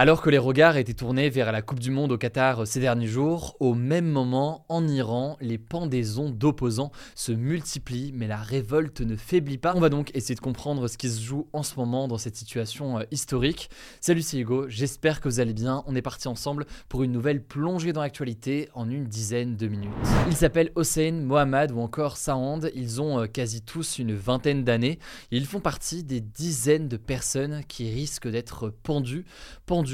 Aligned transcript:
Alors 0.00 0.22
que 0.22 0.30
les 0.30 0.38
regards 0.38 0.76
étaient 0.76 0.94
tournés 0.94 1.28
vers 1.28 1.50
la 1.50 1.60
Coupe 1.60 1.80
du 1.80 1.90
Monde 1.90 2.12
au 2.12 2.18
Qatar 2.18 2.68
ces 2.68 2.78
derniers 2.78 3.08
jours, 3.08 3.56
au 3.58 3.74
même 3.74 4.06
moment, 4.06 4.64
en 4.68 4.86
Iran, 4.86 5.36
les 5.40 5.58
pendaisons 5.58 6.30
d'opposants 6.30 6.92
se 7.16 7.32
multiplient, 7.32 8.12
mais 8.14 8.28
la 8.28 8.36
révolte 8.36 9.00
ne 9.00 9.16
faiblit 9.16 9.58
pas. 9.58 9.72
On 9.74 9.80
va 9.80 9.88
donc 9.88 10.14
essayer 10.14 10.36
de 10.36 10.40
comprendre 10.40 10.86
ce 10.86 10.96
qui 10.96 11.10
se 11.10 11.20
joue 11.20 11.48
en 11.52 11.64
ce 11.64 11.74
moment 11.74 12.06
dans 12.06 12.16
cette 12.16 12.36
situation 12.36 13.00
euh, 13.00 13.02
historique. 13.10 13.70
Salut, 14.00 14.22
c'est 14.22 14.38
Hugo, 14.38 14.66
j'espère 14.68 15.20
que 15.20 15.28
vous 15.28 15.40
allez 15.40 15.52
bien. 15.52 15.82
On 15.88 15.96
est 15.96 16.00
parti 16.00 16.28
ensemble 16.28 16.66
pour 16.88 17.02
une 17.02 17.10
nouvelle 17.10 17.42
plongée 17.42 17.92
dans 17.92 18.02
l'actualité 18.02 18.68
en 18.74 18.88
une 18.88 19.06
dizaine 19.06 19.56
de 19.56 19.66
minutes. 19.66 19.90
Ils 20.28 20.36
s'appellent 20.36 20.70
Hossein, 20.76 21.22
Mohamed 21.24 21.72
ou 21.72 21.80
encore 21.80 22.18
Saand. 22.18 22.60
Ils 22.72 23.02
ont 23.02 23.18
euh, 23.18 23.26
quasi 23.26 23.62
tous 23.62 23.98
une 23.98 24.14
vingtaine 24.14 24.62
d'années. 24.62 25.00
Ils 25.32 25.46
font 25.46 25.58
partie 25.58 26.04
des 26.04 26.20
dizaines 26.20 26.86
de 26.86 26.98
personnes 26.98 27.62
qui 27.66 27.90
risquent 27.90 28.28
d'être 28.28 28.72
pendues 28.84 29.24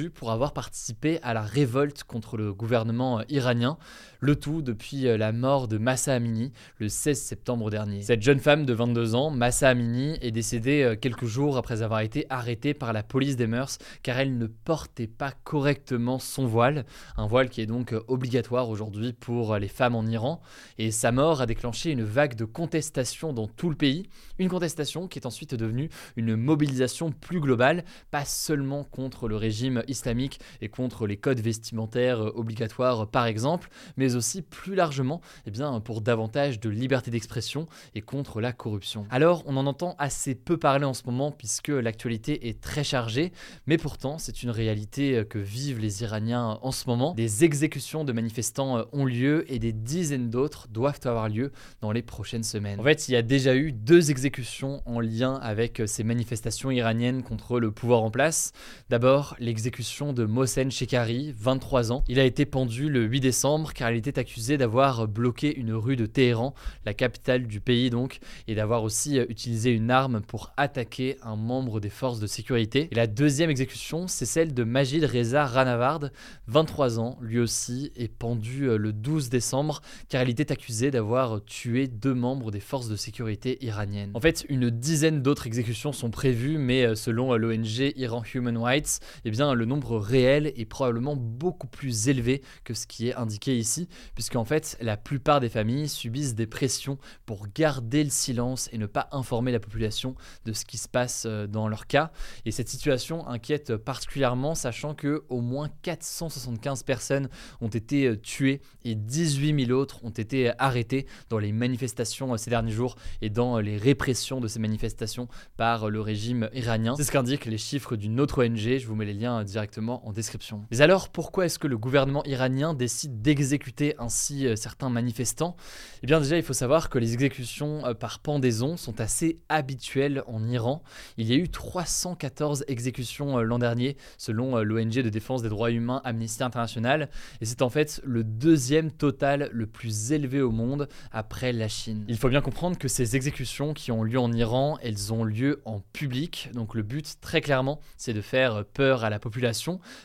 pour 0.02 0.32
avoir 0.32 0.52
participé 0.52 1.20
à 1.22 1.34
la 1.34 1.42
révolte 1.42 2.02
contre 2.04 2.36
le 2.36 2.52
gouvernement 2.52 3.20
euh, 3.20 3.22
iranien, 3.28 3.78
le 4.18 4.34
tout 4.34 4.60
depuis 4.60 5.06
euh, 5.06 5.16
la 5.16 5.30
mort 5.32 5.68
de 5.68 5.78
Massa 5.78 6.14
Amini 6.14 6.52
le 6.78 6.88
16 6.88 7.20
septembre 7.20 7.70
dernier. 7.70 8.02
Cette 8.02 8.22
jeune 8.22 8.40
femme 8.40 8.66
de 8.66 8.72
22 8.72 9.14
ans, 9.14 9.30
Massa 9.30 9.68
Amini, 9.68 10.18
est 10.20 10.32
décédée 10.32 10.82
euh, 10.82 10.96
quelques 10.96 11.26
jours 11.26 11.56
après 11.56 11.82
avoir 11.82 12.00
été 12.00 12.26
arrêtée 12.28 12.74
par 12.74 12.92
la 12.92 13.02
police 13.04 13.36
des 13.36 13.46
mœurs 13.46 13.78
car 14.02 14.18
elle 14.18 14.36
ne 14.36 14.46
portait 14.46 15.06
pas 15.06 15.32
correctement 15.44 16.18
son 16.18 16.46
voile, 16.46 16.84
un 17.16 17.26
voile 17.26 17.48
qui 17.48 17.60
est 17.60 17.66
donc 17.66 17.94
obligatoire 18.08 18.68
aujourd'hui 18.70 19.12
pour 19.12 19.56
les 19.58 19.68
femmes 19.68 19.94
en 19.94 20.06
Iran, 20.06 20.40
et 20.78 20.90
sa 20.90 21.12
mort 21.12 21.40
a 21.40 21.46
déclenché 21.46 21.90
une 21.90 22.02
vague 22.02 22.34
de 22.34 22.44
contestation 22.44 23.32
dans 23.32 23.46
tout 23.46 23.70
le 23.70 23.76
pays, 23.76 24.08
une 24.38 24.48
contestation 24.48 25.06
qui 25.06 25.18
est 25.18 25.26
ensuite 25.26 25.54
devenue 25.54 25.88
une 26.16 26.34
mobilisation 26.34 27.12
plus 27.12 27.40
globale, 27.40 27.84
pas 28.10 28.24
seulement 28.24 28.84
contre 28.84 29.28
le 29.28 29.36
régime 29.36 29.83
islamique 29.88 30.40
et 30.60 30.68
contre 30.68 31.06
les 31.06 31.16
codes 31.16 31.40
vestimentaires 31.40 32.20
euh, 32.20 32.32
obligatoires 32.34 33.06
par 33.08 33.26
exemple, 33.26 33.68
mais 33.96 34.14
aussi 34.16 34.42
plus 34.42 34.74
largement 34.74 35.20
eh 35.46 35.50
bien, 35.50 35.80
pour 35.80 36.00
davantage 36.00 36.60
de 36.60 36.68
liberté 36.68 37.10
d'expression 37.10 37.66
et 37.94 38.00
contre 38.00 38.40
la 38.40 38.52
corruption. 38.52 39.06
Alors 39.10 39.42
on 39.46 39.56
en 39.56 39.66
entend 39.66 39.94
assez 39.98 40.34
peu 40.34 40.56
parler 40.56 40.84
en 40.84 40.94
ce 40.94 41.02
moment 41.06 41.30
puisque 41.30 41.68
l'actualité 41.68 42.48
est 42.48 42.60
très 42.60 42.84
chargée, 42.84 43.32
mais 43.66 43.78
pourtant 43.78 44.18
c'est 44.18 44.42
une 44.42 44.50
réalité 44.50 45.18
euh, 45.18 45.24
que 45.24 45.38
vivent 45.38 45.78
les 45.78 46.02
Iraniens 46.02 46.58
en 46.62 46.72
ce 46.72 46.86
moment. 46.86 47.14
Des 47.14 47.44
exécutions 47.44 48.04
de 48.04 48.12
manifestants 48.12 48.78
euh, 48.78 48.82
ont 48.92 49.04
lieu 49.04 49.44
et 49.52 49.58
des 49.58 49.72
dizaines 49.72 50.30
d'autres 50.30 50.68
doivent 50.68 51.00
avoir 51.04 51.28
lieu 51.28 51.52
dans 51.80 51.92
les 51.92 52.02
prochaines 52.02 52.44
semaines. 52.44 52.80
En 52.80 52.84
fait, 52.84 53.08
il 53.08 53.12
y 53.12 53.16
a 53.16 53.22
déjà 53.22 53.54
eu 53.54 53.72
deux 53.72 54.10
exécutions 54.10 54.82
en 54.86 55.00
lien 55.00 55.34
avec 55.34 55.82
ces 55.86 56.04
manifestations 56.04 56.70
iraniennes 56.70 57.22
contre 57.22 57.60
le 57.60 57.70
pouvoir 57.70 58.02
en 58.02 58.10
place. 58.10 58.52
D'abord, 58.88 59.36
l'exécution 59.38 59.73
de 59.74 60.24
Mohsen 60.24 60.70
Shekari, 60.70 61.34
23 61.36 61.90
ans. 61.90 62.04
Il 62.06 62.20
a 62.20 62.24
été 62.24 62.46
pendu 62.46 62.88
le 62.88 63.02
8 63.02 63.18
décembre 63.18 63.72
car 63.72 63.90
il 63.90 63.96
était 63.96 64.20
accusé 64.20 64.56
d'avoir 64.56 65.08
bloqué 65.08 65.52
une 65.56 65.72
rue 65.72 65.96
de 65.96 66.06
Téhéran, 66.06 66.54
la 66.84 66.94
capitale 66.94 67.48
du 67.48 67.60
pays 67.60 67.90
donc, 67.90 68.20
et 68.46 68.54
d'avoir 68.54 68.84
aussi 68.84 69.18
euh, 69.18 69.26
utilisé 69.28 69.72
une 69.72 69.90
arme 69.90 70.20
pour 70.20 70.52
attaquer 70.56 71.16
un 71.22 71.34
membre 71.34 71.80
des 71.80 71.88
forces 71.90 72.20
de 72.20 72.28
sécurité. 72.28 72.86
Et 72.92 72.94
la 72.94 73.08
deuxième 73.08 73.50
exécution, 73.50 74.06
c'est 74.06 74.26
celle 74.26 74.54
de 74.54 74.62
Majid 74.62 75.04
Reza 75.04 75.44
Ranavard, 75.44 76.10
23 76.46 77.00
ans, 77.00 77.18
lui 77.20 77.40
aussi, 77.40 77.90
est 77.96 78.06
pendu 78.06 78.68
euh, 78.68 78.76
le 78.76 78.92
12 78.92 79.28
décembre 79.28 79.82
car 80.08 80.22
il 80.22 80.30
était 80.30 80.52
accusé 80.52 80.92
d'avoir 80.92 81.44
tué 81.44 81.88
deux 81.88 82.14
membres 82.14 82.52
des 82.52 82.60
forces 82.60 82.88
de 82.88 82.96
sécurité 82.96 83.58
iraniennes. 83.64 84.12
En 84.14 84.20
fait, 84.20 84.46
une 84.48 84.70
dizaine 84.70 85.20
d'autres 85.20 85.48
exécutions 85.48 85.90
sont 85.90 86.10
prévues, 86.10 86.58
mais 86.58 86.84
euh, 86.84 86.94
selon 86.94 87.34
l'ONG 87.34 87.92
Iran 87.96 88.22
Human 88.34 88.56
Rights, 88.56 89.00
eh 89.24 89.32
bien, 89.32 89.52
le 89.52 89.63
nombre 89.64 89.98
réel 89.98 90.52
est 90.56 90.64
probablement 90.64 91.16
beaucoup 91.16 91.66
plus 91.66 92.08
élevé 92.08 92.42
que 92.64 92.74
ce 92.74 92.86
qui 92.86 93.08
est 93.08 93.14
indiqué 93.14 93.56
ici, 93.56 93.88
puisqu'en 94.14 94.44
fait, 94.44 94.76
la 94.80 94.96
plupart 94.96 95.40
des 95.40 95.48
familles 95.48 95.88
subissent 95.88 96.34
des 96.34 96.46
pressions 96.46 96.98
pour 97.26 97.46
garder 97.54 98.04
le 98.04 98.10
silence 98.10 98.68
et 98.72 98.78
ne 98.78 98.86
pas 98.86 99.08
informer 99.12 99.52
la 99.52 99.60
population 99.60 100.14
de 100.44 100.52
ce 100.52 100.64
qui 100.64 100.78
se 100.78 100.88
passe 100.88 101.24
euh, 101.26 101.46
dans 101.46 101.68
leur 101.68 101.86
cas. 101.86 102.12
Et 102.44 102.50
cette 102.50 102.68
situation 102.68 103.26
inquiète 103.28 103.76
particulièrement, 103.76 104.54
sachant 104.54 104.94
que 104.94 105.24
au 105.28 105.40
moins 105.40 105.68
475 105.82 106.82
personnes 106.82 107.28
ont 107.60 107.68
été 107.68 108.06
euh, 108.06 108.16
tuées 108.16 108.60
et 108.84 108.94
18 108.94 109.66
000 109.66 109.78
autres 109.78 110.04
ont 110.04 110.10
été 110.10 110.52
arrêtées 110.58 111.06
dans 111.28 111.38
les 111.38 111.52
manifestations 111.52 112.32
euh, 112.32 112.36
ces 112.36 112.50
derniers 112.50 112.72
jours 112.72 112.96
et 113.22 113.30
dans 113.30 113.58
les 113.58 113.76
répressions 113.76 114.40
de 114.40 114.48
ces 114.48 114.58
manifestations 114.58 115.28
par 115.56 115.90
le 115.90 116.00
régime 116.00 116.48
iranien. 116.52 116.94
C'est 116.96 117.04
ce 117.04 117.12
qu'indiquent 117.12 117.46
les 117.46 117.58
chiffres 117.58 117.96
d'une 117.96 118.20
autre 118.20 118.44
ONG, 118.44 118.56
je 118.56 118.86
vous 118.86 118.94
mets 118.94 119.04
les 119.04 119.14
liens 119.14 119.43
directement 119.44 120.06
en 120.06 120.12
description. 120.12 120.64
Mais 120.70 120.80
alors, 120.80 121.08
pourquoi 121.08 121.46
est-ce 121.46 121.58
que 121.58 121.66
le 121.66 121.78
gouvernement 121.78 122.24
iranien 122.24 122.74
décide 122.74 123.22
d'exécuter 123.22 123.94
ainsi 123.98 124.46
euh, 124.46 124.56
certains 124.56 124.90
manifestants? 124.90 125.56
Eh 126.02 126.06
bien 126.06 126.20
déjà, 126.20 126.36
il 126.36 126.42
faut 126.42 126.52
savoir 126.52 126.88
que 126.88 126.98
les 126.98 127.12
exécutions 127.14 127.84
euh, 127.86 127.94
par 127.94 128.18
pendaison 128.20 128.76
sont 128.76 129.00
assez 129.00 129.40
habituelles 129.48 130.22
en 130.26 130.48
Iran. 130.48 130.82
Il 131.16 131.28
y 131.28 131.32
a 131.32 131.36
eu 131.36 131.48
314 131.48 132.64
exécutions 132.68 133.38
euh, 133.38 133.42
l'an 133.42 133.58
dernier, 133.58 133.96
selon 134.18 134.56
l'ONG 134.56 134.94
de 134.94 135.08
défense 135.08 135.42
des 135.42 135.48
droits 135.48 135.70
humains 135.70 136.00
Amnesty 136.04 136.42
International, 136.42 137.08
et 137.40 137.44
c'est 137.44 137.62
en 137.62 137.70
fait 137.70 138.00
le 138.04 138.24
deuxième 138.24 138.90
total 138.90 139.48
le 139.52 139.66
plus 139.66 140.12
élevé 140.12 140.40
au 140.40 140.50
monde 140.50 140.88
après 141.12 141.52
la 141.52 141.68
Chine. 141.68 142.04
Il 142.08 142.16
faut 142.16 142.28
bien 142.28 142.40
comprendre 142.40 142.78
que 142.78 142.88
ces 142.88 143.16
exécutions 143.16 143.74
qui 143.74 143.92
ont 143.92 144.02
lieu 144.02 144.18
en 144.18 144.32
Iran, 144.32 144.78
elles 144.82 145.12
ont 145.12 145.24
lieu 145.24 145.60
en 145.64 145.80
public, 145.92 146.50
donc 146.54 146.74
le 146.74 146.82
but 146.82 147.14
très 147.20 147.40
clairement, 147.40 147.80
c'est 147.96 148.12
de 148.12 148.20
faire 148.20 148.64
peur 148.64 149.04
à 149.04 149.10
la 149.10 149.18
population 149.18 149.33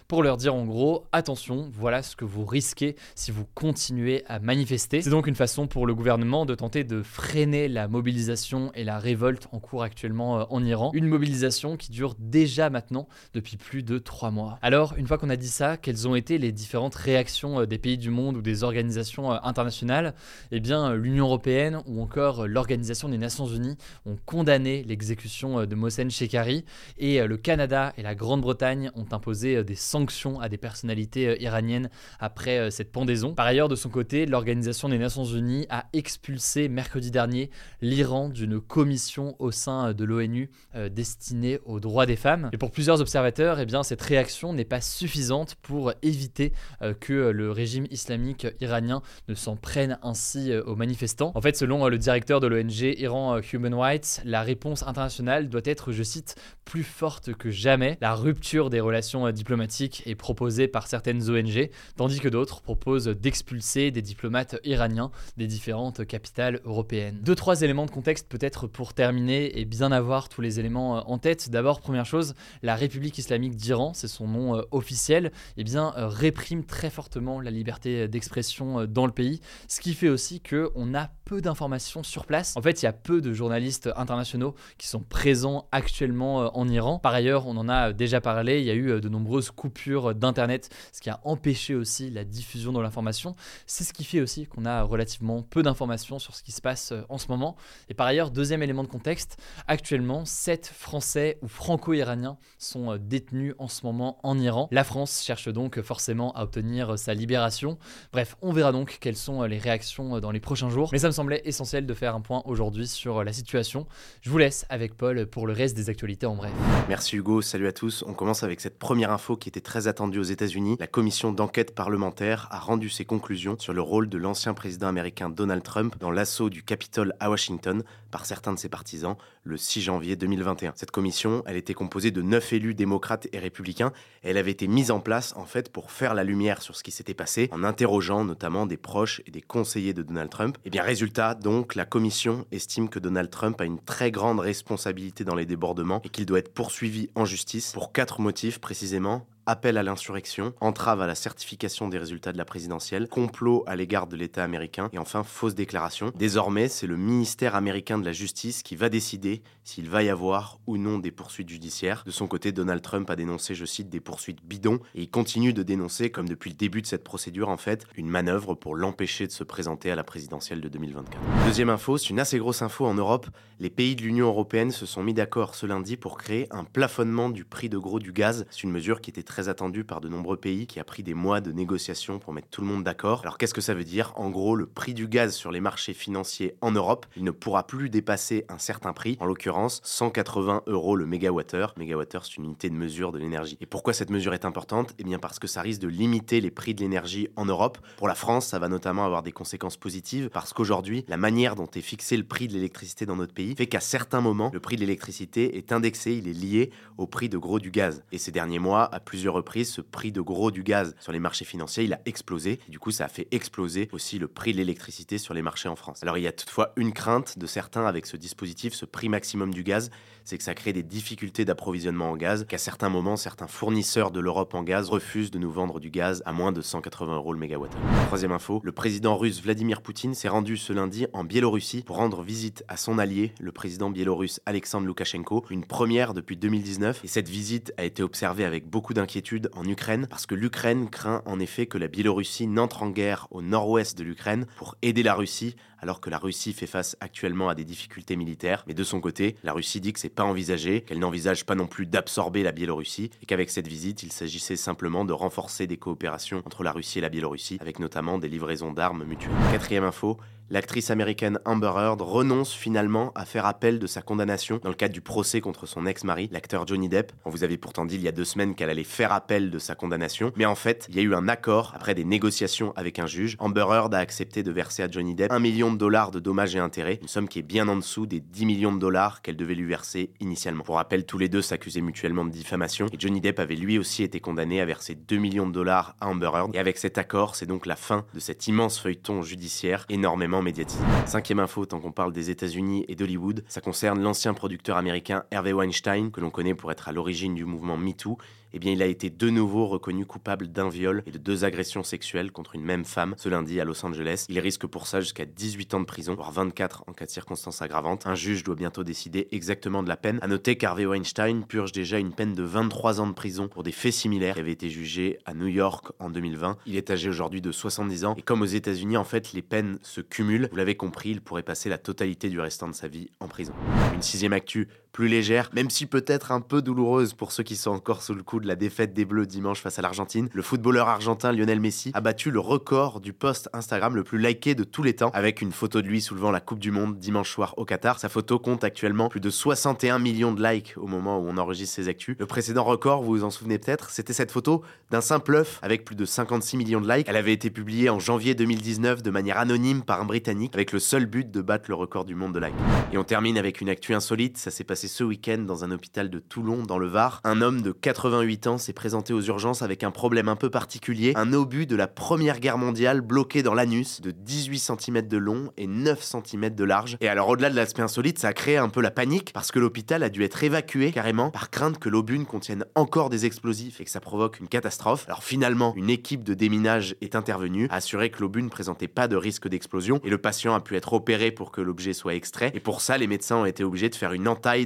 pour 0.07 0.23
leur 0.23 0.37
dire 0.37 0.55
en 0.55 0.65
gros 0.65 1.05
attention, 1.11 1.69
voilà 1.73 2.03
ce 2.03 2.15
que 2.15 2.25
vous 2.25 2.45
risquez 2.45 2.95
si 3.15 3.31
vous 3.31 3.45
continuez 3.53 4.23
à 4.27 4.39
manifester. 4.39 5.01
C'est 5.01 5.09
donc 5.09 5.27
une 5.27 5.35
façon 5.35 5.67
pour 5.67 5.85
le 5.85 5.95
gouvernement 5.95 6.45
de 6.45 6.55
tenter 6.55 6.83
de 6.83 7.01
freiner 7.03 7.67
la 7.67 7.87
mobilisation 7.87 8.71
et 8.75 8.83
la 8.83 8.99
révolte 8.99 9.47
en 9.51 9.59
cours 9.59 9.83
actuellement 9.83 10.39
euh, 10.39 10.43
en 10.49 10.63
Iran. 10.63 10.91
Une 10.93 11.07
mobilisation 11.07 11.77
qui 11.77 11.91
dure 11.91 12.15
déjà 12.19 12.69
maintenant 12.69 13.07
depuis 13.33 13.57
plus 13.57 13.83
de 13.83 13.97
trois 13.97 14.31
mois. 14.31 14.59
Alors, 14.61 14.95
une 14.97 15.07
fois 15.07 15.17
qu'on 15.17 15.29
a 15.29 15.35
dit 15.35 15.47
ça, 15.47 15.77
quelles 15.77 16.07
ont 16.07 16.15
été 16.15 16.37
les 16.37 16.51
différentes 16.51 16.95
réactions 16.95 17.61
euh, 17.61 17.65
des 17.65 17.77
pays 17.77 17.97
du 17.97 18.09
monde 18.09 18.37
ou 18.37 18.41
des 18.41 18.63
organisations 18.63 19.31
euh, 19.31 19.37
internationales? 19.43 20.13
Eh 20.51 20.59
bien, 20.59 20.93
l'Union 20.93 21.25
européenne 21.25 21.81
ou 21.85 22.01
encore 22.01 22.47
l'Organisation 22.47 23.09
des 23.09 23.17
Nations 23.17 23.47
Unies 23.47 23.77
ont 24.05 24.17
condamné 24.25 24.83
l'exécution 24.83 25.65
de 25.65 25.75
Mohsen 25.75 26.09
Shekari 26.09 26.65
et 26.97 27.25
le 27.25 27.37
Canada 27.37 27.93
et 27.97 28.01
la 28.01 28.15
Grande-Bretagne 28.15 28.91
ont 28.95 29.05
imposé 29.11 29.18
euh, 29.27 29.63
des 29.63 29.75
sanctions 29.75 30.39
à 30.39 30.49
des 30.49 30.57
personnalités 30.57 31.27
euh, 31.27 31.41
iraniennes 31.41 31.89
après 32.19 32.57
euh, 32.57 32.69
cette 32.69 32.91
pendaison. 32.91 33.33
Par 33.33 33.45
ailleurs, 33.45 33.67
de 33.67 33.75
son 33.75 33.89
côté, 33.89 34.25
l'Organisation 34.25 34.89
des 34.89 34.97
Nations 34.97 35.25
Unies 35.25 35.65
a 35.69 35.85
expulsé 35.93 36.69
mercredi 36.69 37.11
dernier 37.11 37.49
l'Iran 37.81 38.29
d'une 38.29 38.59
commission 38.59 39.35
au 39.39 39.51
sein 39.51 39.93
de 39.93 40.03
l'ONU 40.03 40.49
destinée 40.91 41.59
aux 41.65 41.79
droits 41.79 42.05
des 42.05 42.15
femmes. 42.15 42.49
Et 42.53 42.57
pour 42.57 42.71
plusieurs 42.71 43.01
observateurs, 43.01 43.59
eh 43.59 43.65
bien, 43.65 43.83
cette 43.83 44.01
réaction 44.01 44.53
n'est 44.53 44.65
pas 44.65 44.81
suffisante 44.81 45.55
pour 45.61 45.93
éviter 46.01 46.53
que 46.99 47.13
le 47.13 47.51
régime 47.51 47.85
islamique 47.91 48.47
iranien 48.61 49.01
ne 49.27 49.35
s'en 49.35 49.55
prenne 49.55 49.97
ainsi 50.03 50.53
aux 50.53 50.75
manifestants. 50.75 51.31
En 51.35 51.41
fait, 51.41 51.55
selon 51.55 51.87
le 51.87 51.97
directeur 51.97 52.39
de 52.39 52.47
l'ONG 52.47 52.81
Iran 52.97 53.39
Human 53.39 53.73
Rights, 53.73 54.21
la 54.25 54.41
réponse 54.41 54.83
internationale 54.83 55.49
doit 55.49 55.61
être, 55.65 55.91
je 55.91 56.03
cite, 56.03 56.35
plus 56.65 56.83
forte 56.83 57.33
que 57.33 57.49
jamais. 57.49 57.97
La 58.01 58.13
rupture 58.13 58.69
des 58.69 58.79
relations 58.79 59.08
euh, 59.15 59.31
diplomatique 59.31 60.03
est 60.05 60.15
proposée 60.15 60.67
par 60.67 60.87
certaines 60.87 61.29
ONG, 61.29 61.69
tandis 61.95 62.19
que 62.19 62.29
d'autres 62.29 62.61
proposent 62.61 63.07
d'expulser 63.07 63.91
des 63.91 64.01
diplomates 64.01 64.57
iraniens 64.63 65.11
des 65.37 65.47
différentes 65.47 66.05
capitales 66.05 66.61
européennes. 66.65 67.19
Deux, 67.23 67.35
trois 67.35 67.61
éléments 67.61 67.85
de 67.85 67.91
contexte 67.91 68.27
peut-être 68.27 68.67
pour 68.67 68.93
terminer 68.93 69.59
et 69.59 69.65
bien 69.65 69.91
avoir 69.91 70.29
tous 70.29 70.41
les 70.41 70.59
éléments 70.59 70.97
euh, 70.97 71.01
en 71.05 71.17
tête. 71.17 71.49
D'abord, 71.49 71.81
première 71.81 72.05
chose, 72.05 72.35
la 72.61 72.75
République 72.75 73.17
islamique 73.17 73.55
d'Iran, 73.55 73.93
c'est 73.93 74.07
son 74.07 74.27
nom 74.27 74.57
euh, 74.57 74.61
officiel, 74.71 75.31
eh 75.57 75.63
bien 75.63 75.93
réprime 75.95 76.63
très 76.63 76.89
fortement 76.89 77.41
la 77.41 77.51
liberté 77.51 78.07
d'expression 78.07 78.85
dans 78.85 79.05
le 79.05 79.11
pays, 79.11 79.41
ce 79.67 79.79
qui 79.79 79.93
fait 79.93 80.09
aussi 80.09 80.41
qu'on 80.41 80.93
a 80.93 81.09
peu 81.25 81.41
d'informations 81.41 82.03
sur 82.03 82.25
place. 82.25 82.55
En 82.57 82.61
fait, 82.61 82.81
il 82.81 82.85
y 82.85 82.87
a 82.87 82.93
peu 82.93 83.21
de 83.21 83.33
journalistes 83.33 83.89
internationaux 83.95 84.55
qui 84.77 84.87
sont 84.87 85.01
présents 85.01 85.67
actuellement 85.71 86.57
en 86.57 86.67
Iran. 86.67 86.99
Par 86.99 87.13
ailleurs, 87.13 87.47
on 87.47 87.57
en 87.57 87.69
a 87.69 87.93
déjà 87.93 88.21
parlé, 88.21 88.59
il 88.59 88.65
y 88.65 88.71
a 88.71 88.75
eu 88.75 88.98
de 88.99 89.09
nombreuses 89.09 89.51
coupures 89.51 90.15
d'Internet, 90.15 90.69
ce 90.91 91.01
qui 91.01 91.09
a 91.09 91.19
empêché 91.23 91.75
aussi 91.75 92.09
la 92.09 92.23
diffusion 92.23 92.71
de 92.71 92.79
l'information. 92.79 93.35
C'est 93.65 93.83
ce 93.83 93.93
qui 93.93 94.03
fait 94.03 94.21
aussi 94.21 94.45
qu'on 94.45 94.65
a 94.65 94.83
relativement 94.83 95.41
peu 95.41 95.63
d'informations 95.63 96.19
sur 96.19 96.35
ce 96.35 96.43
qui 96.43 96.51
se 96.51 96.61
passe 96.61 96.93
en 97.09 97.17
ce 97.17 97.27
moment. 97.27 97.55
Et 97.89 97.93
par 97.93 98.07
ailleurs, 98.07 98.31
deuxième 98.31 98.63
élément 98.63 98.83
de 98.83 98.89
contexte, 98.89 99.37
actuellement, 99.67 100.25
7 100.25 100.71
Français 100.73 101.37
ou 101.41 101.47
franco-iraniens 101.47 102.37
sont 102.57 102.97
détenus 102.97 103.53
en 103.57 103.67
ce 103.67 103.85
moment 103.85 104.19
en 104.23 104.37
Iran. 104.39 104.67
La 104.71 104.83
France 104.83 105.23
cherche 105.23 105.49
donc 105.49 105.81
forcément 105.81 106.31
à 106.33 106.43
obtenir 106.43 106.97
sa 106.97 107.13
libération. 107.13 107.77
Bref, 108.11 108.35
on 108.41 108.51
verra 108.51 108.71
donc 108.71 108.97
quelles 108.99 109.15
sont 109.15 109.43
les 109.43 109.57
réactions 109.57 110.19
dans 110.19 110.31
les 110.31 110.39
prochains 110.39 110.69
jours. 110.69 110.89
Mais 110.91 110.99
ça 110.99 111.07
me 111.07 111.11
semblait 111.13 111.41
essentiel 111.45 111.85
de 111.85 111.93
faire 111.93 112.15
un 112.15 112.21
point 112.21 112.41
aujourd'hui 112.45 112.87
sur 112.87 113.23
la 113.23 113.33
situation. 113.33 113.87
Je 114.21 114.29
vous 114.29 114.37
laisse 114.37 114.65
avec 114.69 114.95
Paul 114.95 115.27
pour 115.27 115.47
le 115.47 115.53
reste 115.53 115.75
des 115.75 115.89
actualités 115.89 116.25
en 116.25 116.35
bref. 116.35 116.51
Merci 116.87 117.17
Hugo, 117.17 117.41
salut 117.41 117.67
à 117.67 117.71
tous. 117.71 118.03
On 118.07 118.13
commence 118.13 118.43
avec 118.43 118.61
cette 118.61 118.77
première 118.89 119.11
info 119.11 119.37
qui 119.37 119.49
était 119.49 119.61
très 119.61 119.87
attendue 119.87 120.17
aux 120.17 120.23
États-Unis. 120.23 120.75
La 120.79 120.87
commission 120.87 121.31
d'enquête 121.31 121.75
parlementaire 121.75 122.47
a 122.49 122.57
rendu 122.57 122.89
ses 122.89 123.05
conclusions 123.05 123.55
sur 123.59 123.71
le 123.71 123.81
rôle 123.81 124.09
de 124.09 124.17
l'ancien 124.17 124.55
président 124.55 124.87
américain 124.87 125.29
Donald 125.29 125.61
Trump 125.61 125.95
dans 125.99 126.09
l'assaut 126.09 126.49
du 126.49 126.63
Capitole 126.63 127.13
à 127.19 127.29
Washington 127.29 127.83
par 128.09 128.25
certains 128.25 128.51
de 128.51 128.57
ses 128.57 128.67
partisans 128.67 129.15
le 129.43 129.57
6 129.57 129.81
janvier 129.81 130.15
2021. 130.15 130.73
Cette 130.75 130.91
commission, 130.91 131.43
elle 131.45 131.55
était 131.55 131.73
composée 131.73 132.11
de 132.11 132.21
neuf 132.21 132.51
élus 132.51 132.73
démocrates 132.73 133.27
et 133.31 133.39
républicains. 133.39 133.93
Et 134.23 134.29
elle 134.29 134.37
avait 134.37 134.51
été 134.51 134.67
mise 134.67 134.91
en 134.91 134.99
place 134.99 135.33
en 135.35 135.45
fait 135.45 135.71
pour 135.71 135.91
faire 135.91 136.13
la 136.13 136.23
lumière 136.23 136.61
sur 136.61 136.75
ce 136.75 136.83
qui 136.83 136.91
s'était 136.91 137.13
passé 137.13 137.49
en 137.51 137.63
interrogeant 137.63 138.25
notamment 138.25 138.65
des 138.65 138.77
proches 138.77 139.21
et 139.27 139.31
des 139.31 139.41
conseillers 139.41 139.93
de 139.93 140.01
Donald 140.01 140.29
Trump. 140.29 140.57
Et 140.65 140.69
bien 140.69 140.83
résultat, 140.83 141.35
donc 141.35 141.75
la 141.75 141.85
commission 141.85 142.45
estime 142.51 142.89
que 142.89 142.99
Donald 142.99 143.29
Trump 143.29 143.61
a 143.61 143.65
une 143.65 143.79
très 143.79 144.11
grande 144.11 144.39
responsabilité 144.39 145.23
dans 145.23 145.35
les 145.35 145.45
débordements 145.45 146.01
et 146.03 146.09
qu'il 146.09 146.25
doit 146.25 146.39
être 146.39 146.53
poursuivi 146.53 147.09
en 147.15 147.25
justice 147.25 147.71
pour 147.73 147.91
quatre 147.91 148.19
motifs 148.19 148.59
précisément 148.79 149.27
appel 149.49 149.77
à 149.77 149.83
l'insurrection, 149.83 150.53
entrave 150.61 151.01
à 151.01 151.07
la 151.07 151.15
certification 151.15 151.87
des 151.87 151.97
résultats 151.97 152.31
de 152.31 152.37
la 152.37 152.45
présidentielle, 152.45 153.07
complot 153.07 153.63
à 153.65 153.75
l'égard 153.75 154.05
de 154.05 154.15
l'État 154.15 154.43
américain 154.43 154.89
et 154.93 154.99
enfin 154.99 155.23
fausse 155.23 155.55
déclaration. 155.55 156.11
Désormais, 156.15 156.67
c'est 156.67 156.85
le 156.85 156.97
ministère 156.97 157.55
américain 157.55 157.97
de 157.97 158.05
la 158.05 158.11
Justice 158.11 158.61
qui 158.61 158.75
va 158.75 158.89
décider 158.89 159.41
s'il 159.63 159.89
va 159.89 160.03
y 160.03 160.09
avoir 160.09 160.59
ou 160.67 160.77
non 160.77 160.99
des 160.99 161.11
poursuites 161.11 161.49
judiciaires. 161.49 162.03
De 162.05 162.11
son 162.11 162.27
côté, 162.27 162.51
Donald 162.51 162.83
Trump 162.83 163.09
a 163.09 163.15
dénoncé, 163.15 163.55
je 163.55 163.65
cite, 163.65 163.89
des 163.89 163.99
poursuites 163.99 164.43
bidons 164.43 164.79
et 164.93 165.01
il 165.01 165.09
continue 165.09 165.51
de 165.51 165.63
dénoncer, 165.63 166.11
comme 166.11 166.29
depuis 166.29 166.51
le 166.51 166.55
début 166.55 166.83
de 166.83 166.87
cette 166.87 167.03
procédure 167.03 167.49
en 167.49 167.57
fait, 167.57 167.87
une 167.95 168.07
manœuvre 168.07 168.53
pour 168.53 168.75
l'empêcher 168.75 169.25
de 169.25 169.31
se 169.31 169.43
présenter 169.43 169.89
à 169.89 169.95
la 169.95 170.03
présidentielle 170.03 170.61
de 170.61 170.69
2024. 170.69 171.19
Deuxième 171.45 171.69
info, 171.69 171.97
c'est 171.97 172.11
une 172.11 172.19
assez 172.19 172.37
grosse 172.37 172.61
info 172.61 172.85
en 172.85 172.93
Europe. 172.93 173.27
Les 173.59 173.69
pays 173.69 173.95
de 173.95 174.03
l'Union 174.03 174.27
européenne 174.27 174.71
se 174.71 174.85
sont 174.85 175.03
mis 175.03 175.13
d'accord 175.13 175.55
ce 175.55 175.65
lundi 175.65 175.97
pour 175.97 176.17
créer 176.17 176.47
un 176.51 176.63
plafonnement 176.63 177.29
du 177.29 177.45
prix 177.45 177.67
de 177.67 177.77
gros 177.77 177.99
du 177.99 178.13
gaz. 178.13 178.45
C'est 178.51 178.63
une 178.63 178.71
mesure 178.71 179.01
qui 179.01 179.09
était 179.09 179.23
très 179.23 179.38
attendu 179.47 179.83
par 179.83 180.01
de 180.01 180.09
nombreux 180.09 180.37
pays, 180.37 180.67
qui 180.67 180.79
a 180.79 180.83
pris 180.83 181.03
des 181.03 181.13
mois 181.13 181.39
de 181.39 181.51
négociations 181.51 182.19
pour 182.19 182.33
mettre 182.33 182.49
tout 182.49 182.61
le 182.61 182.67
monde 182.67 182.83
d'accord. 182.83 183.21
Alors 183.21 183.37
qu'est-ce 183.37 183.53
que 183.53 183.61
ça 183.61 183.73
veut 183.73 183.83
dire? 183.83 184.11
En 184.15 184.29
gros, 184.29 184.55
le 184.55 184.65
prix 184.65 184.93
du 184.93 185.07
gaz 185.07 185.33
sur 185.35 185.51
les 185.51 185.61
marchés 185.61 185.93
financiers 185.93 186.55
en 186.61 186.71
Europe, 186.71 187.05
il 187.15 187.23
ne 187.23 187.31
pourra 187.31 187.65
plus 187.65 187.89
dépasser 187.89 188.45
un 188.49 188.57
certain 188.57 188.93
prix, 188.93 189.17
en 189.19 189.25
l'occurrence 189.25 189.81
180 189.83 190.63
euros 190.67 190.95
le 190.95 191.05
mégawattheure. 191.05 191.73
Mégawattheure, 191.77 192.25
c'est 192.25 192.37
une 192.37 192.45
unité 192.45 192.69
de 192.69 192.75
mesure 192.75 193.11
de 193.11 193.19
l'énergie. 193.19 193.57
Et 193.61 193.65
pourquoi 193.65 193.93
cette 193.93 194.09
mesure 194.09 194.33
est 194.33 194.45
importante? 194.45 194.93
Eh 194.97 195.03
bien 195.03 195.19
parce 195.19 195.39
que 195.39 195.47
ça 195.47 195.61
risque 195.61 195.81
de 195.81 195.87
limiter 195.87 196.41
les 196.41 196.51
prix 196.51 196.73
de 196.73 196.81
l'énergie 196.81 197.29
en 197.35 197.45
Europe. 197.45 197.77
Pour 197.97 198.07
la 198.07 198.15
France, 198.15 198.47
ça 198.47 198.59
va 198.59 198.67
notamment 198.67 199.05
avoir 199.05 199.23
des 199.23 199.31
conséquences 199.31 199.77
positives 199.77 200.29
parce 200.29 200.53
qu'aujourd'hui, 200.53 201.05
la 201.07 201.17
manière 201.17 201.55
dont 201.55 201.69
est 201.75 201.81
fixé 201.81 202.17
le 202.17 202.23
prix 202.23 202.47
de 202.47 202.53
l'électricité 202.53 203.05
dans 203.05 203.15
notre 203.15 203.33
pays 203.33 203.55
fait 203.55 203.67
qu'à 203.67 203.79
certains 203.79 204.21
moments, 204.21 204.49
le 204.53 204.59
prix 204.59 204.75
de 204.75 204.81
l'électricité 204.81 205.57
est 205.57 205.71
indexé, 205.71 206.13
il 206.13 206.27
est 206.27 206.33
lié 206.33 206.71
au 206.97 207.07
prix 207.07 207.29
de 207.29 207.37
gros 207.37 207.59
du 207.59 207.71
gaz. 207.71 208.03
Et 208.11 208.17
ces 208.17 208.31
derniers 208.31 208.59
mois, 208.59 208.83
à 208.93 208.99
plusieurs 208.99 209.28
reprise, 209.29 209.71
ce 209.71 209.81
prix 209.81 210.11
de 210.11 210.21
gros 210.21 210.51
du 210.51 210.63
gaz 210.63 210.95
sur 210.99 211.11
les 211.11 211.19
marchés 211.19 211.45
financiers, 211.45 211.83
il 211.83 211.93
a 211.93 212.01
explosé. 212.05 212.59
du 212.67 212.79
coup, 212.79 212.91
ça 212.91 213.05
a 213.05 213.09
fait 213.09 213.27
exploser 213.31 213.89
aussi 213.91 214.19
le 214.19 214.27
prix 214.27 214.51
de 214.51 214.57
l'électricité 214.57 215.17
sur 215.17 215.33
les 215.33 215.41
marchés 215.41 215.69
en 215.69 215.75
France. 215.75 216.03
Alors, 216.03 216.17
il 216.17 216.21
y 216.21 216.27
a 216.27 216.31
toutefois 216.31 216.73
une 216.75 216.93
crainte 216.93 217.37
de 217.37 217.45
certains 217.45 217.85
avec 217.85 218.05
ce 218.05 218.17
dispositif, 218.17 218.73
ce 218.73 218.85
prix 218.85 219.09
maximum 219.09 219.53
du 219.53 219.63
gaz, 219.63 219.89
c'est 220.23 220.37
que 220.37 220.43
ça 220.43 220.53
crée 220.53 220.73
des 220.73 220.83
difficultés 220.83 221.45
d'approvisionnement 221.45 222.11
en 222.11 222.15
gaz, 222.15 222.45
qu'à 222.45 222.57
certains 222.57 222.89
moments, 222.89 223.17
certains 223.17 223.47
fournisseurs 223.47 224.11
de 224.11 224.19
l'Europe 224.19 224.53
en 224.53 224.63
gaz 224.63 224.89
refusent 224.89 225.31
de 225.31 225.39
nous 225.39 225.51
vendre 225.51 225.79
du 225.79 225.89
gaz 225.89 226.21
à 226.25 226.33
moins 226.33 226.51
de 226.51 226.61
180 226.61 227.15
euros 227.15 227.33
le 227.33 227.39
mégawatt. 227.39 227.71
Troisième 228.07 228.31
info, 228.31 228.61
le 228.63 228.71
président 228.71 229.17
russe 229.17 229.41
Vladimir 229.41 229.81
Poutine 229.81 230.13
s'est 230.13 230.27
rendu 230.27 230.57
ce 230.57 230.73
lundi 230.73 231.07
en 231.13 231.23
Biélorussie 231.23 231.83
pour 231.83 231.95
rendre 231.95 232.21
visite 232.21 232.63
à 232.67 232.77
son 232.77 232.99
allié, 232.99 233.33
le 233.39 233.51
président 233.51 233.89
biélorusse 233.89 234.39
Alexandre 234.45 234.85
Loukachenko, 234.85 235.45
une 235.49 235.65
première 235.65 236.13
depuis 236.13 236.37
2019. 236.37 237.03
Et 237.03 237.07
cette 237.07 237.29
visite 237.29 237.73
a 237.77 237.83
été 237.83 238.03
observée 238.03 238.45
avec 238.45 238.69
beaucoup 238.69 238.93
d'inquiétude 238.93 239.08
en 239.53 239.65
Ukraine, 239.65 240.05
parce 240.07 240.27
que 240.27 240.35
l'Ukraine 240.35 240.89
craint 240.89 241.23
en 241.25 241.39
effet 241.39 241.65
que 241.65 241.79
la 241.79 241.87
Biélorussie 241.87 242.45
n'entre 242.45 242.83
en 242.83 242.89
guerre 242.89 243.27
au 243.31 243.41
nord-ouest 243.41 243.97
de 243.97 244.03
l'Ukraine 244.03 244.45
pour 244.57 244.75
aider 244.81 245.01
la 245.01 245.15
Russie 245.15 245.55
alors 245.81 246.01
que 246.01 246.09
la 246.09 246.17
Russie 246.17 246.53
fait 246.53 246.67
face 246.67 246.97
actuellement 246.99 247.49
à 247.49 247.55
des 247.55 247.63
difficultés 247.63 248.15
militaires. 248.15 248.63
Mais 248.67 248.73
de 248.73 248.83
son 248.83 248.99
côté, 248.99 249.35
la 249.43 249.53
Russie 249.53 249.81
dit 249.81 249.93
que 249.93 249.99
c'est 249.99 250.09
pas 250.09 250.23
envisagé, 250.23 250.81
qu'elle 250.81 250.99
n'envisage 250.99 251.45
pas 251.45 251.55
non 251.55 251.67
plus 251.67 251.85
d'absorber 251.85 252.43
la 252.43 252.51
Biélorussie, 252.51 253.09
et 253.21 253.25
qu'avec 253.25 253.49
cette 253.49 253.67
visite, 253.67 254.03
il 254.03 254.11
s'agissait 254.11 254.55
simplement 254.55 255.05
de 255.05 255.13
renforcer 255.13 255.67
des 255.67 255.77
coopérations 255.77 256.41
entre 256.45 256.63
la 256.63 256.71
Russie 256.71 256.99
et 256.99 257.01
la 257.01 257.09
Biélorussie, 257.09 257.57
avec 257.61 257.79
notamment 257.79 258.17
des 258.17 258.29
livraisons 258.29 258.71
d'armes 258.71 259.03
mutuelles. 259.03 259.31
Quatrième 259.51 259.83
info, 259.83 260.17
l'actrice 260.49 260.91
américaine 260.91 261.39
Amber 261.45 261.71
Heard 261.75 262.01
renonce 262.01 262.53
finalement 262.53 263.11
à 263.15 263.25
faire 263.25 263.45
appel 263.45 263.79
de 263.79 263.87
sa 263.87 264.01
condamnation 264.01 264.59
dans 264.61 264.69
le 264.69 264.75
cadre 264.75 264.93
du 264.93 265.01
procès 265.01 265.41
contre 265.41 265.65
son 265.65 265.85
ex-mari, 265.85 266.29
l'acteur 266.31 266.67
Johnny 266.67 266.89
Depp. 266.89 267.11
On 267.25 267.29
vous 267.29 267.43
avait 267.43 267.57
pourtant 267.57 267.85
dit 267.85 267.95
il 267.95 268.01
y 268.01 268.07
a 268.07 268.11
deux 268.11 268.25
semaines 268.25 268.55
qu'elle 268.55 268.69
allait 268.69 268.83
faire 268.99 269.13
appel 269.13 269.49
de 269.49 269.59
sa 269.59 269.75
condamnation, 269.75 270.33
mais 270.35 270.45
en 270.45 270.55
fait, 270.55 270.85
il 270.89 270.95
y 270.97 270.99
a 270.99 271.01
eu 271.03 271.15
un 271.15 271.29
accord 271.29 271.71
après 271.73 271.95
des 271.95 272.03
négociations 272.03 272.73
avec 272.75 272.99
un 272.99 273.07
juge. 273.07 273.37
Amber 273.39 273.65
Heard 273.71 273.93
a 273.93 273.99
accepté 273.99 274.43
de 274.43 274.51
verser 274.51 274.83
à 274.83 274.91
Johnny 274.91 275.15
Depp 275.15 275.31
un 275.31 275.39
million 275.39 275.71
de 275.71 275.77
dollars 275.77 276.11
de 276.11 276.19
dommages 276.19 276.53
et 276.53 276.59
intérêts, 276.59 276.99
une 277.01 277.07
somme 277.07 277.29
qui 277.29 277.39
est 277.39 277.43
bien 277.43 277.69
en 277.69 277.77
dessous 277.77 278.07
des 278.07 278.19
10 278.19 278.45
millions 278.45 278.73
de 278.73 278.77
dollars 278.77 279.21
qu'elle 279.21 279.37
devait 279.37 279.55
lui 279.55 279.67
verser 279.67 280.11
initialement. 280.19 280.65
Pour 280.65 280.75
rappel, 280.75 281.05
tous 281.05 281.17
les 281.17 281.29
deux 281.29 281.41
s'accusaient 281.41 281.79
mutuellement 281.79 282.25
de 282.25 282.29
diffamation 282.29 282.87
et 282.91 282.99
Johnny 282.99 283.21
Depp 283.21 283.39
avait 283.39 283.55
lui 283.55 283.79
aussi 283.79 284.03
été 284.03 284.19
condamné 284.19 284.59
à 284.59 284.65
verser 284.65 284.95
2 284.95 285.15
millions 285.15 285.47
de 285.47 285.53
dollars 285.53 285.95
à 286.01 286.09
Amber 286.09 286.31
Heard. 286.35 286.53
Et 286.53 286.59
avec 286.59 286.77
cet 286.77 286.97
accord, 286.97 287.37
c'est 287.37 287.45
donc 287.45 287.67
la 287.67 287.77
fin 287.77 288.05
de 288.13 288.19
cet 288.19 288.47
immense 288.47 288.81
feuilleton 288.81 289.21
judiciaire 289.21 289.85
énormément 289.87 290.41
médiatisé. 290.41 290.83
Cinquième 291.05 291.39
info, 291.39 291.65
tant 291.65 291.79
qu'on 291.79 291.93
parle 291.93 292.11
des 292.11 292.31
États-Unis 292.31 292.83
et 292.89 292.95
d'Hollywood, 292.95 293.45
ça 293.47 293.61
concerne 293.61 294.01
l'ancien 294.01 294.33
producteur 294.33 294.75
américain 294.75 295.23
Hervey 295.31 295.53
Weinstein, 295.53 296.11
que 296.11 296.19
l'on 296.19 296.31
connaît 296.31 296.53
pour 296.53 296.69
être 296.73 296.89
à 296.89 296.91
l'origine 296.91 297.33
du 297.33 297.45
mouvement 297.45 297.77
MeToo 297.77 298.17
eh 298.53 298.59
bien, 298.59 298.71
il 298.71 298.81
a 298.81 298.87
été 298.89 299.09
de 299.09 299.29
nouveau 299.29 299.67
reconnu 299.67 300.05
coupable 300.05 300.47
d'un 300.47 300.69
viol 300.69 301.03
et 301.05 301.11
de 301.11 301.17
deux 301.17 301.45
agressions 301.45 301.83
sexuelles 301.83 302.31
contre 302.31 302.55
une 302.55 302.63
même 302.63 302.85
femme 302.85 303.15
ce 303.17 303.29
lundi 303.29 303.59
à 303.59 303.65
Los 303.65 303.85
Angeles. 303.85 304.25
Il 304.29 304.39
risque 304.39 304.67
pour 304.67 304.87
ça 304.87 305.01
jusqu'à 305.01 305.25
18 305.25 305.73
ans 305.73 305.79
de 305.79 305.85
prison, 305.85 306.15
voire 306.15 306.31
24 306.31 306.83
en 306.87 306.93
cas 306.93 307.05
de 307.05 307.11
circonstances 307.11 307.61
aggravantes. 307.61 308.07
Un 308.07 308.15
juge 308.15 308.43
doit 308.43 308.55
bientôt 308.55 308.83
décider 308.83 309.27
exactement 309.31 309.83
de 309.83 309.89
la 309.89 309.97
peine. 309.97 310.19
À 310.21 310.27
noter 310.27 310.55
qu'Harvey 310.55 310.85
Weinstein 310.85 311.45
purge 311.45 311.71
déjà 311.71 311.99
une 311.99 312.13
peine 312.13 312.33
de 312.33 312.43
23 312.43 313.01
ans 313.01 313.07
de 313.07 313.13
prison 313.13 313.47
pour 313.47 313.63
des 313.63 313.71
faits 313.71 313.93
similaires 313.93 314.35
qui 314.35 314.39
avaient 314.41 314.51
été 314.51 314.69
jugés 314.69 315.19
à 315.25 315.33
New 315.33 315.47
York 315.47 315.91
en 315.99 316.09
2020. 316.09 316.57
Il 316.65 316.75
est 316.75 316.89
âgé 316.89 317.09
aujourd'hui 317.09 317.41
de 317.41 317.51
70 317.51 318.05
ans 318.05 318.15
et 318.17 318.21
comme 318.21 318.41
aux 318.41 318.45
États-Unis, 318.45 318.97
en 318.97 319.03
fait, 319.03 319.33
les 319.33 319.41
peines 319.41 319.79
se 319.81 320.01
cumulent. 320.01 320.47
Vous 320.51 320.57
l'avez 320.57 320.75
compris, 320.75 321.09
il 321.09 321.21
pourrait 321.21 321.43
passer 321.43 321.69
la 321.69 321.77
totalité 321.77 322.29
du 322.29 322.39
restant 322.39 322.67
de 322.67 322.73
sa 322.73 322.87
vie 322.87 323.09
en 323.19 323.27
prison. 323.27 323.53
Une 323.93 324.01
sixième 324.01 324.33
actu 324.33 324.67
plus 324.91 325.07
légère, 325.07 325.49
même 325.53 325.69
si 325.69 325.85
peut-être 325.85 326.31
un 326.31 326.41
peu 326.41 326.61
douloureuse 326.61 327.13
pour 327.13 327.31
ceux 327.31 327.43
qui 327.43 327.55
sont 327.55 327.71
encore 327.71 328.01
sous 328.01 328.13
le 328.13 328.23
coup 328.23 328.39
de 328.39 328.47
la 328.47 328.55
défaite 328.55 328.93
des 328.93 329.05
Bleus 329.05 329.25
dimanche 329.25 329.61
face 329.61 329.79
à 329.79 329.81
l'Argentine. 329.81 330.29
Le 330.33 330.41
footballeur 330.41 330.87
argentin 330.87 331.31
Lionel 331.31 331.59
Messi 331.59 331.91
a 331.93 332.01
battu 332.01 332.31
le 332.31 332.39
record 332.39 332.99
du 332.99 333.13
post 333.13 333.49
Instagram 333.53 333.95
le 333.95 334.03
plus 334.03 334.17
liké 334.17 334.55
de 334.55 334.63
tous 334.63 334.83
les 334.83 334.95
temps, 334.95 335.11
avec 335.13 335.41
une 335.41 335.51
photo 335.51 335.81
de 335.81 335.87
lui 335.87 336.01
soulevant 336.01 336.31
la 336.31 336.39
Coupe 336.39 336.59
du 336.59 336.71
Monde 336.71 336.97
dimanche 336.97 337.31
soir 337.31 337.53
au 337.57 337.65
Qatar. 337.65 337.99
Sa 337.99 338.09
photo 338.09 338.39
compte 338.39 338.63
actuellement 338.63 339.09
plus 339.09 339.19
de 339.19 339.29
61 339.29 339.99
millions 339.99 340.33
de 340.33 340.43
likes 340.43 340.73
au 340.77 340.87
moment 340.87 341.19
où 341.19 341.27
on 341.29 341.37
enregistre 341.37 341.75
ses 341.75 341.87
actus. 341.87 342.15
Le 342.19 342.25
précédent 342.25 342.63
record, 342.63 343.03
vous 343.03 343.11
vous 343.11 343.23
en 343.23 343.29
souvenez 343.29 343.57
peut-être, 343.57 343.89
c'était 343.89 344.13
cette 344.13 344.31
photo 344.31 344.63
d'un 344.91 345.01
simple 345.01 345.35
œuf 345.35 345.59
avec 345.61 345.85
plus 345.85 345.95
de 345.95 346.05
56 346.05 346.57
millions 346.57 346.81
de 346.81 346.91
likes. 346.91 347.07
Elle 347.07 347.15
avait 347.15 347.33
été 347.33 347.49
publiée 347.49 347.89
en 347.89 347.99
janvier 347.99 348.35
2019 348.35 349.03
de 349.03 349.11
manière 349.11 349.37
anonyme 349.37 349.83
par 349.83 350.01
un 350.01 350.05
Britannique, 350.05 350.53
avec 350.55 350.71
le 350.71 350.79
seul 350.79 351.05
but 351.05 351.29
de 351.29 351.41
battre 351.41 351.65
le 351.69 351.75
record 351.75 352.03
du 352.03 352.15
monde 352.15 352.33
de 352.33 352.39
likes. 352.39 352.53
Et 352.91 352.97
on 352.97 353.03
termine 353.03 353.37
avec 353.37 353.61
une 353.61 353.69
actu 353.69 353.93
insolite, 353.93 354.37
ça 354.37 354.51
s'est 354.51 354.63
passé 354.63 354.88
ce 354.89 355.03
week-end 355.05 355.39
dans 355.39 355.63
un 355.63 355.71
hôpital 355.71 356.09
de 356.09 356.19
Toulon, 356.19 356.63
dans 356.63 356.77
le 356.77 356.87
Var. 356.87 357.21
Un 357.23 357.41
homme 357.41 357.61
de 357.61 357.71
88 357.71 358.47
ans 358.47 358.57
s'est 358.57 358.73
présenté 358.73 359.13
aux 359.13 359.21
urgences 359.21 359.61
avec 359.61 359.83
un 359.83 359.91
problème 359.91 360.27
un 360.27 360.35
peu 360.35 360.49
particulier, 360.49 361.13
un 361.15 361.31
obus 361.31 361.65
de 361.65 361.77
la 361.77 361.87
Première 361.87 362.41
Guerre 362.41 362.57
mondiale 362.57 362.99
bloqué 363.01 363.41
dans 363.41 363.53
l'anus 363.53 364.01
de 364.01 364.11
18 364.11 364.59
cm 364.59 365.07
de 365.07 365.17
long 365.17 365.51
et 365.57 365.67
9 365.67 366.03
cm 366.03 366.49
de 366.49 366.63
large. 366.65 366.97
Et 366.99 367.07
alors 367.07 367.29
au-delà 367.29 367.49
de 367.49 367.55
l'aspect 367.55 367.81
insolite, 367.81 368.19
ça 368.19 368.29
a 368.29 368.33
créé 368.33 368.57
un 368.57 368.69
peu 368.69 368.81
la 368.81 368.91
panique 368.91 369.31
parce 369.33 369.51
que 369.51 369.59
l'hôpital 369.59 370.03
a 370.03 370.09
dû 370.09 370.23
être 370.23 370.43
évacué 370.43 370.91
carrément 370.91 371.29
par 371.31 371.49
crainte 371.49 371.79
que 371.79 371.87
l'obus 371.87 372.25
contienne 372.25 372.65
encore 372.75 373.09
des 373.09 373.25
explosifs 373.25 373.79
et 373.79 373.85
que 373.85 373.91
ça 373.91 373.99
provoque 373.99 374.39
une 374.39 374.47
catastrophe. 374.47 375.05
Alors 375.07 375.23
finalement, 375.23 375.73
une 375.75 375.89
équipe 375.89 376.23
de 376.23 376.33
déminage 376.33 376.95
est 377.01 377.15
intervenue, 377.15 377.67
a 377.69 377.75
assuré 377.75 378.09
que 378.09 378.19
l'obus 378.19 378.43
ne 378.43 378.49
présentait 378.49 378.87
pas 378.87 379.07
de 379.07 379.15
risque 379.15 379.47
d'explosion 379.47 380.01
et 380.03 380.09
le 380.09 380.17
patient 380.17 380.55
a 380.55 380.59
pu 380.59 380.75
être 380.75 380.93
opéré 380.93 381.31
pour 381.31 381.51
que 381.51 381.61
l'objet 381.61 381.93
soit 381.93 382.15
extrait. 382.15 382.51
Et 382.55 382.59
pour 382.59 382.81
ça, 382.81 382.97
les 382.97 383.07
médecins 383.07 383.37
ont 383.37 383.45
été 383.45 383.63
obligés 383.63 383.89
de 383.89 383.95
faire 383.95 384.13
une 384.13 384.27
entaille 384.27 384.65